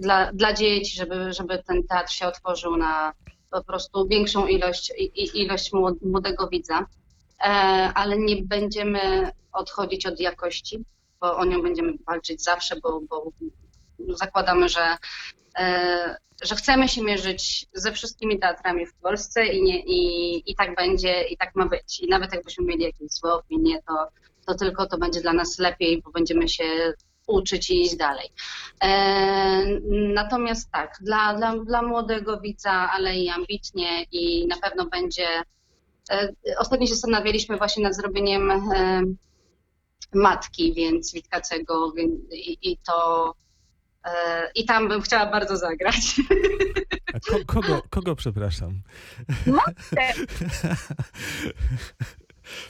dla, 0.01 0.33
dla 0.33 0.53
dzieci, 0.53 0.97
żeby, 0.97 1.33
żeby 1.33 1.63
ten 1.63 1.83
teatr 1.83 2.11
się 2.11 2.27
otworzył 2.27 2.77
na 2.77 3.13
po 3.51 3.63
prostu 3.63 4.07
większą 4.07 4.47
ilość, 4.47 4.93
ilość 5.33 5.71
młod- 5.73 6.01
młodego 6.05 6.47
widza. 6.47 6.85
E, 7.39 7.43
Ale 7.95 8.17
nie 8.17 8.35
będziemy 8.43 9.31
odchodzić 9.53 10.05
od 10.05 10.19
jakości, 10.19 10.85
bo 11.21 11.37
o 11.37 11.45
nią 11.45 11.61
będziemy 11.61 11.93
walczyć 12.07 12.43
zawsze, 12.43 12.75
bo, 12.83 13.01
bo 13.09 13.31
zakładamy, 14.15 14.69
że, 14.69 14.97
e, 15.59 16.15
że 16.43 16.55
chcemy 16.55 16.87
się 16.87 17.03
mierzyć 17.03 17.65
ze 17.73 17.91
wszystkimi 17.91 18.39
teatrami 18.39 18.85
w 18.85 18.93
Polsce 18.93 19.45
i, 19.45 19.63
nie, 19.63 19.79
i, 19.79 20.51
i 20.51 20.55
tak 20.55 20.75
będzie, 20.75 21.23
i 21.23 21.37
tak 21.37 21.55
ma 21.55 21.65
być. 21.65 21.99
I 21.99 22.07
nawet 22.07 22.33
jakbyśmy 22.33 22.65
mieli 22.65 22.83
jakieś 22.83 23.11
złe 23.11 23.33
opinie, 23.33 23.81
to, 23.87 23.93
to 24.47 24.55
tylko 24.55 24.85
to 24.85 24.97
będzie 24.97 25.21
dla 25.21 25.33
nas 25.33 25.59
lepiej, 25.59 26.01
bo 26.01 26.11
będziemy 26.11 26.49
się 26.49 26.93
uczyć 27.31 27.69
i 27.69 27.81
iść 27.81 27.95
dalej. 27.95 28.29
E, 28.83 29.65
natomiast 30.13 30.71
tak, 30.71 30.97
dla, 31.01 31.33
dla, 31.33 31.57
dla 31.57 31.81
młodego 31.81 32.39
widza, 32.39 32.89
ale 32.91 33.17
i 33.17 33.29
ambitnie 33.29 34.03
i 34.11 34.47
na 34.47 34.57
pewno 34.57 34.85
będzie. 34.85 35.27
E, 36.11 36.33
ostatnio 36.57 36.87
się 36.87 36.93
zastanawialiśmy 36.93 37.57
właśnie 37.57 37.83
nad 37.83 37.95
zrobieniem 37.95 38.51
e, 38.51 39.01
matki, 40.13 40.73
więc 40.73 41.13
Witkacego 41.13 41.93
i, 42.31 42.71
i 42.71 42.77
to 42.77 43.33
e, 44.05 44.51
i 44.55 44.65
tam 44.65 44.87
bym 44.87 45.01
chciała 45.01 45.31
bardzo 45.31 45.57
zagrać. 45.57 45.95
A 47.13 47.19
ko, 47.19 47.37
kogo, 47.45 47.81
kogo 47.89 48.15
przepraszam? 48.15 48.81
Matkę. 49.45 50.13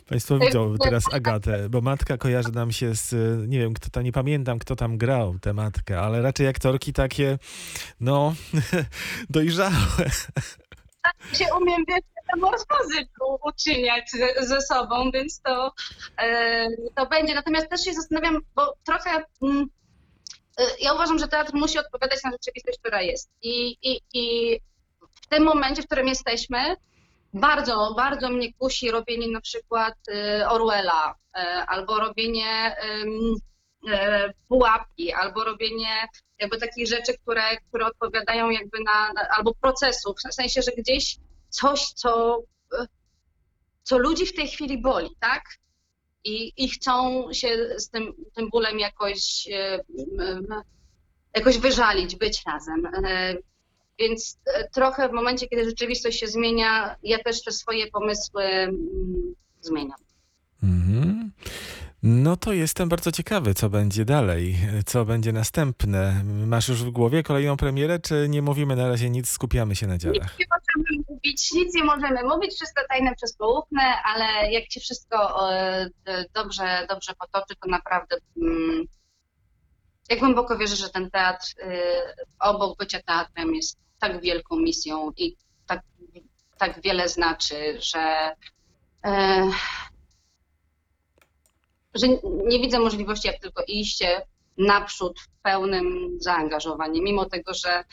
Państwo 0.10 0.40
widzą 0.40 0.76
teraz 0.78 1.14
Agatę, 1.14 1.70
bo 1.70 1.82
matka 1.82 2.18
kojarzy 2.18 2.52
nam 2.52 2.72
się 2.72 2.96
z, 2.96 3.14
nie 3.50 3.60
wiem, 3.60 3.74
kto 3.74 3.90
tam, 3.90 4.04
nie 4.04 4.12
pamiętam, 4.12 4.60
kto 4.60 4.76
tam 4.76 4.98
grał 4.98 5.40
tę 5.40 5.54
matkę, 5.54 6.00
ale 6.00 6.22
raczej 6.22 6.48
aktorki 6.48 6.94
takie, 6.94 7.40
no, 8.00 8.36
dojrzałe. 9.30 10.10
się 11.34 11.46
umiem 11.62 11.86
metamorfozy 12.32 13.08
uczyniać 13.44 14.12
ze, 14.12 14.48
ze 14.48 14.62
sobą, 14.62 15.12
więc 15.12 15.42
to, 15.42 15.74
e, 16.18 16.68
to 16.96 17.06
będzie. 17.06 17.36
Natomiast 17.36 17.70
też 17.70 17.84
się 17.84 17.94
zastanawiam, 17.94 18.40
bo 18.56 18.74
trochę 18.86 19.24
mm, 19.42 19.66
e, 20.58 20.64
ja 20.82 20.94
uważam, 20.94 21.20
że 21.20 21.28
teatr 21.28 21.54
musi 21.54 21.80
odpowiadać 21.80 22.24
na 22.24 22.32
rzeczywistość, 22.32 22.80
która 22.80 23.02
jest. 23.02 23.30
I, 23.42 23.78
i, 23.82 24.02
i 24.14 24.58
w 25.22 25.28
tym 25.28 25.44
momencie, 25.44 25.82
w 25.82 25.86
którym 25.86 26.08
jesteśmy, 26.08 26.76
bardzo, 27.34 27.94
bardzo 27.98 28.30
mnie 28.30 28.54
kusi 28.54 28.92
robienie 28.92 29.28
na 29.28 29.42
przykład 29.42 29.94
e, 30.10 30.50
Orwella, 30.50 31.16
e, 31.36 31.66
albo 31.66 32.00
robienie 32.00 32.76
e, 33.92 34.34
pułapki, 34.48 35.14
albo 35.14 35.44
robienie 35.44 36.08
jakby 36.40 36.58
takich 36.58 36.88
rzeczy, 36.88 37.18
które, 37.18 37.58
które 37.58 37.86
odpowiadają 37.86 38.50
jakby 38.50 38.78
na, 38.80 39.14
albo 39.38 39.54
procesów, 39.54 40.16
w 40.30 40.34
sensie, 40.34 40.62
że 40.62 40.72
gdzieś 40.78 41.18
coś, 41.50 41.86
co, 41.86 42.42
co 43.84 43.98
ludzi 43.98 44.26
w 44.26 44.36
tej 44.36 44.48
chwili 44.48 44.82
boli, 44.82 45.10
tak? 45.20 45.44
I, 46.24 46.54
i 46.58 46.70
chcą 46.70 47.26
się 47.34 47.58
z 47.78 47.90
tym, 47.90 48.14
tym 48.36 48.50
bólem 48.50 48.80
jakoś, 48.80 49.48
jakoś 51.36 51.58
wyżalić, 51.58 52.16
być 52.16 52.44
razem. 52.48 52.88
E, 54.00 54.04
Więc 54.04 54.38
e, 54.56 54.70
trochę 54.70 55.10
w 55.10 55.12
momencie, 55.12 55.48
kiedy 55.48 55.66
rzeczywistość 55.66 56.20
się 56.20 56.28
zmienia, 56.28 56.96
ja 57.04 57.20
też 57.20 57.44
te 57.44 57.52
swoje 57.52 57.88
pomysły 57.88 58.44
mm, 58.44 58.76
zmieniam. 59.62 59.98
Mhm. 60.64 61.32
No 62.04 62.38
to 62.38 62.54
jestem 62.54 62.90
bardzo 62.90 63.12
ciekawy, 63.12 63.54
co 63.54 63.70
będzie 63.70 64.06
dalej, 64.06 64.56
co 64.86 65.06
będzie 65.06 65.32
następne. 65.34 66.24
Masz 66.26 66.68
już 66.70 66.84
w 66.84 66.90
głowie 66.90 67.24
kolejną 67.24 67.58
premierę, 67.58 68.00
czy 68.00 68.26
nie 68.30 68.42
mówimy 68.42 68.76
na 68.76 68.88
razie 68.88 69.10
nic, 69.10 69.30
skupiamy 69.30 69.76
się 69.76 69.88
na 69.88 69.94
Nic 69.94 70.02
dziadach? 70.04 70.40
nie 70.40 70.46
możemy 70.52 71.04
mówić, 71.10 71.52
nic 71.54 71.76
nie 71.76 71.84
możemy 71.84 72.24
mówić, 72.24 72.54
wszystko 72.56 72.82
tajne 72.90 73.16
przez 73.16 73.36
poufne, 73.38 73.82
ale 74.06 74.52
jak 74.52 74.72
się 74.72 74.80
wszystko 74.80 75.50
e, 75.54 75.90
d- 76.06 76.26
dobrze, 76.34 76.86
dobrze 76.90 77.14
potoczy, 77.20 77.56
to 77.64 77.70
naprawdę 77.70 78.16
mm, 78.42 78.86
ja 80.12 80.18
głęboko 80.18 80.58
wierzę, 80.58 80.76
że 80.76 80.90
ten 80.90 81.12
teatr 81.12 81.46
e, 81.60 81.76
obok 82.40 82.78
bycia 82.78 83.00
teatrem 83.02 83.56
jest 83.56 83.78
tak 84.00 84.22
wielką 84.22 84.56
misją 84.56 85.12
i 85.18 85.36
tak, 85.68 85.82
tak 86.58 86.82
wiele 86.82 87.10
znaczy, 87.10 87.78
że, 87.82 88.36
e, 89.06 89.52
że 91.96 92.08
nie 92.46 92.60
widzę 92.60 92.80
możliwości 92.80 93.28
jak 93.28 93.40
tylko 93.40 93.64
iście 93.68 94.22
naprzód 94.58 95.20
pełnym 95.44 96.18
zaangażowaniu, 96.20 97.04
mimo 97.04 97.26
tego, 97.26 97.54
że 97.54 97.84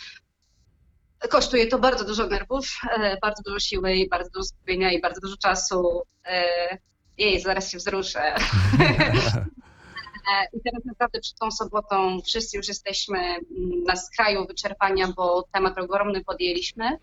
Kosztuje 1.30 1.66
to 1.66 1.78
bardzo 1.78 2.04
dużo 2.04 2.26
nerwów, 2.26 2.66
e, 2.90 3.16
bardzo 3.22 3.42
dużo 3.42 3.60
siły 3.60 3.94
i 3.94 4.08
bardzo 4.08 4.30
dużo 4.30 4.44
skupienia 4.44 4.92
i 4.92 5.00
bardzo 5.00 5.20
dużo 5.20 5.36
czasu. 5.36 6.02
E, 6.24 6.78
Jej, 7.18 7.40
zaraz 7.40 7.70
się 7.70 7.78
wzruszę. 7.78 8.34
E, 10.32 10.56
I 10.56 10.60
teraz 10.64 10.84
naprawdę 10.84 11.20
przed 11.20 11.38
tą 11.38 11.50
sobotą 11.50 12.20
wszyscy 12.20 12.56
już 12.56 12.68
jesteśmy 12.68 13.18
mm, 13.18 13.84
na 13.86 13.96
skraju 13.96 14.46
wyczerpania, 14.46 15.08
bo 15.16 15.44
temat 15.52 15.78
ogromny 15.78 16.24
podjęliśmy, 16.24 16.98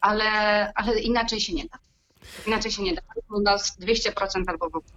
ale, 0.00 0.72
ale 0.74 1.00
inaczej 1.00 1.40
się 1.40 1.52
nie 1.52 1.64
da. 1.64 1.78
Inaczej 2.46 2.72
się 2.72 2.82
nie 2.82 2.94
da. 2.94 3.02
U 3.30 3.40
nas 3.40 3.78
200% 3.80 4.44
albo 4.46 4.70
w 4.70 4.76
ogóle. 4.76 4.92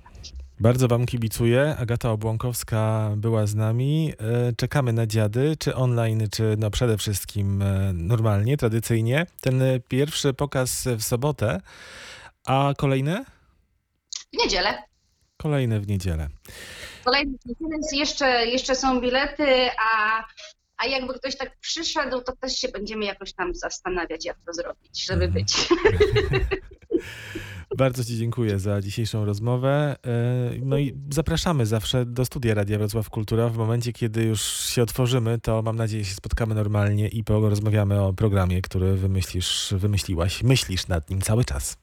Bardzo 0.60 0.88
wam 0.88 1.06
kibicuję. 1.06 1.76
Agata 1.80 2.12
Obłąkowska 2.12 3.12
była 3.18 3.46
z 3.48 3.56
nami. 3.56 4.14
E, 4.20 4.54
Czekamy 4.54 4.94
na 4.94 5.08
dziady, 5.08 5.56
czy 5.60 5.76
online, 5.76 6.28
czy 6.32 6.56
no 6.58 6.70
przede 6.70 6.98
wszystkim 6.98 7.62
e, 7.62 7.94
normalnie, 7.94 8.58
tradycyjnie. 8.58 9.26
Ten 9.42 9.62
pierwszy 9.88 10.34
pokaz 10.34 10.88
w 10.98 11.04
sobotę, 11.04 11.62
a 12.46 12.74
kolejne? 12.78 13.26
W 14.34 14.38
niedzielę. 14.38 14.93
Kolejne 15.44 15.80
w 15.80 15.88
niedzielę. 15.88 16.28
Kolejny 17.04 17.38
więc 17.72 17.92
jeszcze, 17.92 18.46
jeszcze 18.46 18.76
są 18.76 19.02
bilety, 19.02 19.46
a, 19.94 20.24
a 20.78 20.86
jakby 20.88 21.14
ktoś 21.14 21.38
tak 21.38 21.58
przyszedł, 21.60 22.22
to 22.22 22.36
też 22.36 22.56
się 22.56 22.68
będziemy 22.68 23.06
jakoś 23.06 23.34
tam 23.34 23.56
zastanawiać, 23.56 24.26
jak 24.26 24.38
to 24.46 24.54
zrobić, 24.54 25.06
żeby 25.06 25.26
Mhm. 25.26 25.34
być. 25.34 25.54
Bardzo 27.78 28.04
Ci 28.04 28.18
dziękuję 28.18 28.60
za 28.60 28.82
dzisiejszą 28.82 29.26
rozmowę. 29.26 29.96
E, 30.06 30.52
No 30.62 30.78
i 30.78 30.94
zapraszamy 31.14 31.66
zawsze 31.66 32.06
do 32.06 32.26
studia 32.26 32.54
Radia 32.54 32.78
Wrocław 32.78 33.10
Kultura. 33.10 33.50
W 33.50 33.58
momencie, 33.58 33.94
kiedy 33.94 34.24
już 34.24 34.42
się 34.42 34.84
otworzymy, 34.84 35.40
to 35.40 35.62
mam 35.62 35.76
nadzieję, 35.76 36.06
się 36.06 36.14
spotkamy 36.14 36.56
normalnie 36.56 37.08
i 37.08 37.24
porozmawiamy 37.24 38.02
o 38.02 38.14
programie, 38.14 38.62
który 38.62 38.96
wymyślisz, 38.96 39.74
wymyśliłaś. 39.78 40.44
Myślisz 40.44 40.88
nad 40.88 41.10
nim 41.10 41.22
cały 41.22 41.46
czas. 41.46 41.78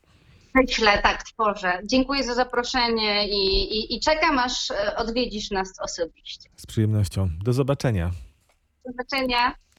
Myślę, 0.54 1.02
tak 1.02 1.22
tworzę. 1.22 1.80
Dziękuję 1.84 2.24
za 2.24 2.34
zaproszenie 2.34 3.28
i, 3.28 3.62
i, 3.78 3.96
i 3.96 4.00
czekam, 4.00 4.38
aż 4.38 4.70
e, 4.70 4.96
odwiedzisz 4.96 5.50
nas 5.50 5.72
osobiście. 5.80 6.50
Z 6.56 6.66
przyjemnością. 6.66 7.28
Do 7.44 7.52
zobaczenia. 7.52 8.10
Do 8.84 8.92
zobaczenia. 8.92 9.54